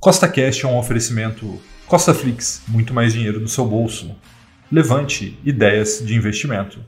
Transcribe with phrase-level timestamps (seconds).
[0.00, 4.16] Costa Cash é um oferecimento Costa Flix, muito mais dinheiro no seu bolso.
[4.72, 6.78] Levante ideias de investimento.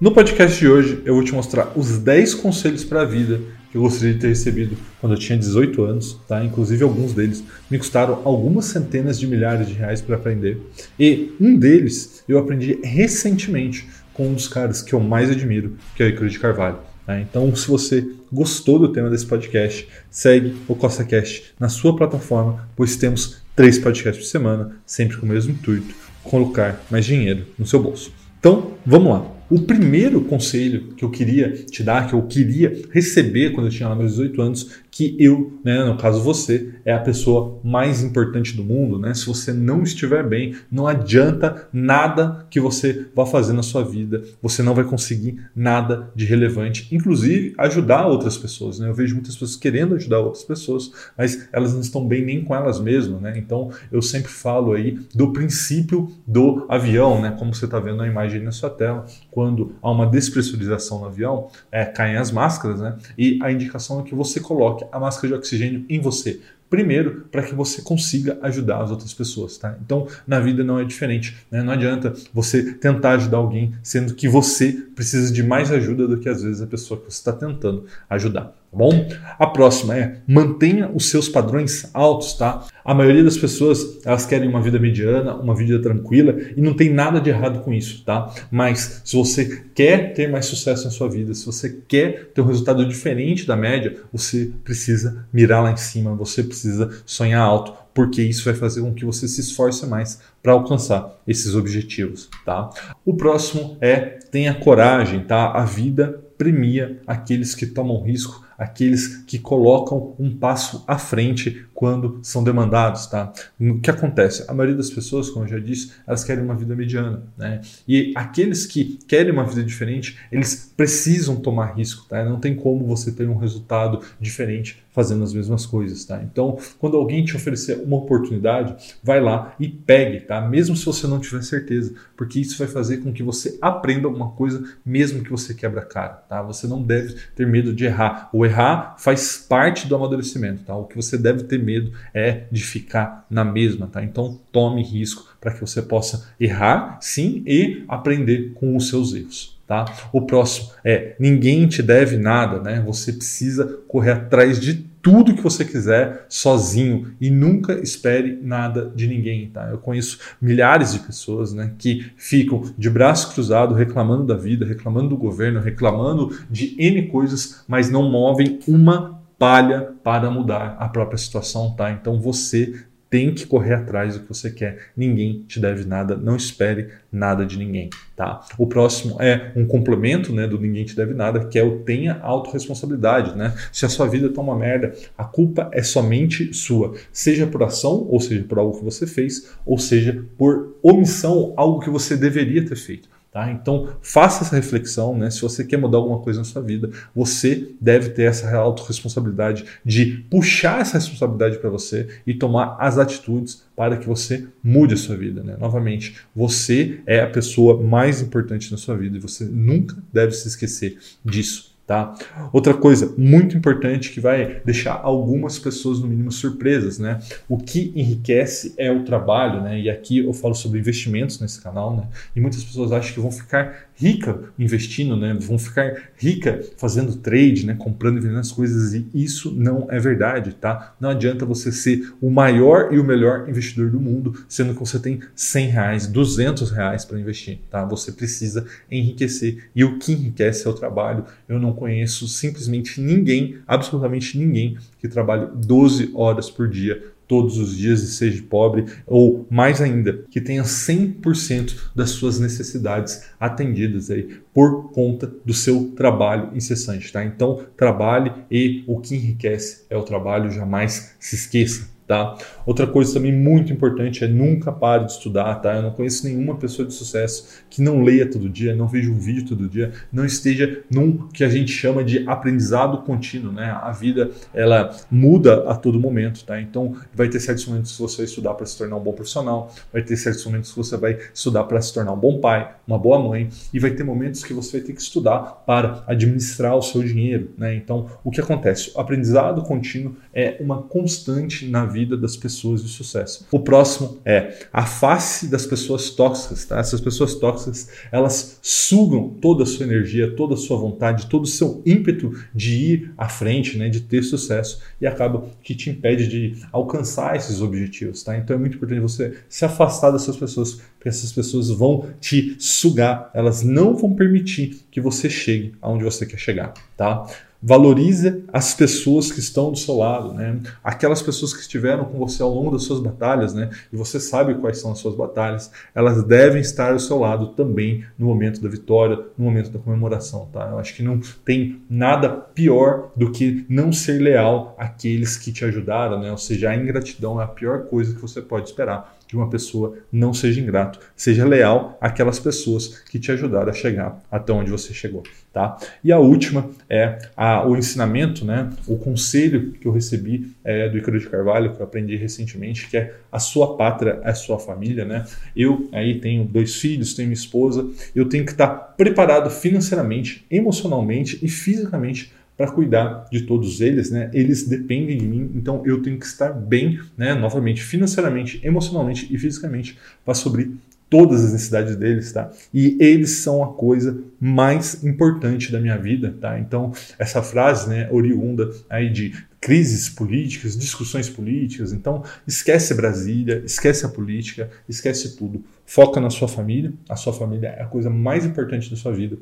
[0.00, 3.40] No podcast de hoje eu vou te mostrar os 10 conselhos para a vida
[3.72, 6.44] que eu gostaria de ter recebido quando eu tinha 18 anos, tá?
[6.44, 10.56] Inclusive alguns deles me custaram algumas centenas de milhares de reais para aprender.
[10.96, 16.02] E um deles eu aprendi recentemente com um dos caras que eu mais admiro, que
[16.04, 16.91] é o Icaro de Carvalho.
[17.06, 17.20] Tá?
[17.20, 22.96] Então, se você gostou do tema desse podcast, segue o CostaCast na sua plataforma, pois
[22.96, 27.82] temos três podcasts por semana, sempre com o mesmo intuito, colocar mais dinheiro no seu
[27.82, 28.12] bolso.
[28.38, 29.32] Então, vamos lá.
[29.50, 33.88] O primeiro conselho que eu queria te dar, que eu queria receber quando eu tinha
[33.88, 38.54] lá meus 18 anos, que eu, né, no caso você, é a pessoa mais importante
[38.54, 39.14] do mundo, né?
[39.14, 44.22] Se você não estiver bem, não adianta nada que você vá fazer na sua vida,
[44.42, 48.90] você não vai conseguir nada de relevante, inclusive ajudar outras pessoas, né?
[48.90, 52.54] Eu vejo muitas pessoas querendo ajudar outras pessoas, mas elas não estão bem nem com
[52.54, 53.32] elas mesmas, né?
[53.38, 57.34] Então, eu sempre falo aí do princípio do avião, né?
[57.38, 61.48] Como você está vendo a imagem na sua tela, quando há uma despressurização no avião,
[61.70, 62.98] é, caem as máscaras, né?
[63.16, 66.40] E a indicação é que você coloque a máscara de oxigênio em você.
[66.68, 69.76] Primeiro, para que você consiga ajudar as outras pessoas, tá?
[69.84, 71.62] Então, na vida não é diferente, né?
[71.62, 76.30] Não adianta você tentar ajudar alguém, sendo que você precisa de mais ajuda do que
[76.30, 79.06] às vezes a pessoa que você está tentando ajudar tá bom?
[79.38, 82.66] A próxima é mantenha os seus padrões altos, tá?
[82.84, 86.90] A maioria das pessoas, elas querem uma vida mediana, uma vida tranquila e não tem
[86.90, 88.32] nada de errado com isso, tá?
[88.50, 92.46] Mas se você quer ter mais sucesso na sua vida, se você quer ter um
[92.46, 98.22] resultado diferente da média, você precisa mirar lá em cima, você precisa sonhar alto, porque
[98.22, 102.70] isso vai fazer com que você se esforce mais para alcançar esses objetivos, tá?
[103.04, 105.52] O próximo é tenha coragem, tá?
[105.52, 112.18] A vida premia aqueles que tomam risco, aqueles que colocam um passo à frente quando
[112.22, 113.32] são demandados, tá?
[113.60, 114.44] O que acontece?
[114.48, 117.60] A maioria das pessoas, como eu já disse, elas querem uma vida mediana, né?
[117.86, 122.24] E aqueles que querem uma vida diferente, eles precisam tomar risco, tá?
[122.24, 126.22] Não tem como você ter um resultado diferente fazendo as mesmas coisas, tá?
[126.22, 130.40] Então, quando alguém te oferecer uma oportunidade, vai lá e pegue, tá?
[130.40, 134.30] Mesmo se você não tiver certeza, porque isso vai fazer com que você aprenda alguma
[134.30, 136.42] coisa, mesmo que você quebra a cara, tá?
[136.42, 138.28] Você não deve ter medo de errar.
[138.32, 140.76] O errar faz parte do amadurecimento, tá?
[140.76, 144.02] O que você deve ter medo é de ficar na mesma, tá?
[144.02, 149.60] Então, tome risco para que você possa errar, sim, e aprender com os seus erros.
[149.66, 149.86] Tá?
[150.12, 152.82] O próximo é ninguém te deve nada, né?
[152.84, 159.08] Você precisa correr atrás de tudo que você quiser sozinho e nunca espere nada de
[159.08, 159.68] ninguém, tá?
[159.68, 165.08] Eu conheço milhares de pessoas, né, que ficam de braço cruzado reclamando da vida, reclamando
[165.08, 171.18] do governo, reclamando de N coisas, mas não movem uma palha para mudar a própria
[171.18, 171.90] situação, tá?
[171.90, 174.86] Então você tem que correr atrás do que você quer.
[174.96, 178.40] Ninguém te deve nada, não espere nada de ninguém, tá?
[178.56, 182.18] O próximo é um complemento, né, do ninguém te deve nada, que é o tenha
[182.22, 183.54] autorresponsabilidade, né?
[183.70, 188.06] Se a sua vida tá uma merda, a culpa é somente sua, seja por ação,
[188.08, 192.64] ou seja, por algo que você fez, ou seja, por omissão, algo que você deveria
[192.64, 193.11] ter feito.
[193.32, 193.50] Tá?
[193.50, 195.16] Então, faça essa reflexão.
[195.16, 195.30] Né?
[195.30, 200.26] Se você quer mudar alguma coisa na sua vida, você deve ter essa autorresponsabilidade de
[200.28, 205.16] puxar essa responsabilidade para você e tomar as atitudes para que você mude a sua
[205.16, 205.42] vida.
[205.42, 205.56] Né?
[205.58, 210.46] Novamente, você é a pessoa mais importante na sua vida e você nunca deve se
[210.46, 211.71] esquecer disso.
[211.92, 212.14] Tá?
[212.54, 217.20] Outra coisa muito importante que vai deixar algumas pessoas no mínimo surpresas, né?
[217.46, 219.78] O que enriquece é o trabalho, né?
[219.78, 222.04] E aqui eu falo sobre investimentos nesse canal, né?
[222.34, 225.32] E muitas pessoas acham que vão ficar rica investindo, né?
[225.38, 227.76] Vão ficar rica fazendo trade, né?
[227.78, 230.96] Comprando e vendendo as coisas e isso não é verdade, tá?
[231.00, 234.98] Não adianta você ser o maior e o melhor investidor do mundo, sendo que você
[234.98, 237.84] tem 100 reais, 200 reais para investir, tá?
[237.84, 241.24] Você precisa enriquecer e o que enriquece é o trabalho.
[241.48, 247.74] Eu não conheço simplesmente ninguém, absolutamente ninguém, que trabalhe 12 horas por dia todos os
[247.74, 254.28] dias e seja pobre, ou mais ainda, que tenha 100% das suas necessidades atendidas aí
[254.52, 257.24] por conta do seu trabalho incessante, tá?
[257.24, 261.91] Então, trabalhe e o que enriquece é o trabalho, jamais se esqueça.
[262.06, 262.36] Tá?
[262.66, 265.76] Outra coisa também muito importante é nunca pare de estudar, tá?
[265.76, 269.18] Eu não conheço nenhuma pessoa de sucesso que não leia todo dia, não veja um
[269.18, 273.70] vídeo todo dia, não esteja num que a gente chama de aprendizado contínuo, né?
[273.80, 276.60] A vida ela muda a todo momento, tá?
[276.60, 279.72] Então vai ter certos momentos que você vai estudar para se tornar um bom profissional,
[279.92, 282.98] vai ter certos momentos que você vai estudar para se tornar um bom pai, uma
[282.98, 286.82] boa mãe, e vai ter momentos que você vai ter que estudar para administrar o
[286.82, 287.74] seu dinheiro, né?
[287.76, 288.90] Então o que acontece?
[288.94, 293.46] O aprendizado contínuo é uma constante na vida das pessoas de sucesso.
[293.50, 296.78] O próximo é a face das pessoas tóxicas, tá?
[296.78, 301.46] Essas pessoas tóxicas, elas sugam toda a sua energia, toda a sua vontade, todo o
[301.46, 306.28] seu ímpeto de ir à frente, né, de ter sucesso e acaba que te impede
[306.28, 308.36] de alcançar esses objetivos, tá?
[308.36, 313.30] Então é muito importante você se afastar dessas pessoas, porque essas pessoas vão te sugar,
[313.34, 317.26] elas não vão permitir que você chegue aonde você quer chegar, tá?
[317.62, 320.60] Valorize as pessoas que estão do seu lado, né?
[320.82, 323.70] Aquelas pessoas que estiveram com você ao longo das suas batalhas, né?
[323.92, 328.04] E você sabe quais são as suas batalhas, elas devem estar ao seu lado também
[328.18, 330.70] no momento da vitória, no momento da comemoração, tá?
[330.70, 335.64] Eu acho que não tem nada pior do que não ser leal àqueles que te
[335.64, 336.32] ajudaram, né?
[336.32, 339.96] Ou seja, a ingratidão é a pior coisa que você pode esperar de uma pessoa,
[340.12, 344.92] não seja ingrato, seja leal àquelas pessoas que te ajudaram a chegar até onde você
[344.92, 345.78] chegou, tá?
[346.04, 348.68] E a última é a, o ensinamento, né?
[348.86, 352.98] O conselho que eu recebi é, do Icaro de Carvalho, que eu aprendi recentemente, que
[352.98, 355.24] é a sua pátria é a sua família, né?
[355.56, 361.38] Eu aí tenho dois filhos, tenho minha esposa, eu tenho que estar preparado financeiramente, emocionalmente
[361.42, 362.30] e fisicamente
[362.62, 364.30] para cuidar de todos eles, né?
[364.32, 367.34] Eles dependem de mim, então eu tenho que estar bem, né?
[367.34, 370.70] Novamente, financeiramente, emocionalmente e fisicamente para suprir
[371.10, 372.52] todas as necessidades deles, tá?
[372.72, 376.56] E eles são a coisa mais importante da minha vida, tá?
[376.56, 384.06] Então, essa frase, né, oriunda aí de crises políticas, discussões políticas, então esquece Brasília, esquece
[384.06, 385.64] a política, esquece tudo.
[385.84, 389.36] Foca na sua família, a sua família é a coisa mais importante da sua vida.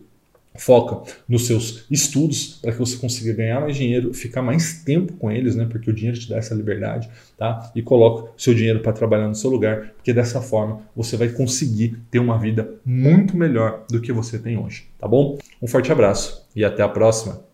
[0.56, 5.31] Foca nos seus estudos para que você consiga ganhar mais dinheiro, ficar mais tempo com
[5.31, 5.67] eles, né?
[5.70, 7.08] Porque o dinheiro te dá essa liberdade,
[7.38, 7.70] tá?
[7.75, 11.99] E coloca seu dinheiro para trabalhar no seu lugar, porque dessa forma você vai conseguir
[12.11, 15.38] ter uma vida muito melhor do que você tem hoje, tá bom?
[15.62, 17.50] Um forte abraço e até a próxima.